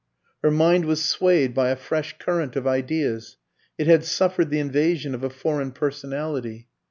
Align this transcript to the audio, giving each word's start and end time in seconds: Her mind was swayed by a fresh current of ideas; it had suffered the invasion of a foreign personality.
Her 0.41 0.49
mind 0.49 0.85
was 0.85 1.05
swayed 1.05 1.53
by 1.53 1.69
a 1.69 1.75
fresh 1.75 2.17
current 2.17 2.55
of 2.55 2.65
ideas; 2.65 3.37
it 3.77 3.85
had 3.85 4.03
suffered 4.03 4.49
the 4.49 4.57
invasion 4.57 5.13
of 5.13 5.23
a 5.23 5.29
foreign 5.29 5.71
personality. 5.73 6.67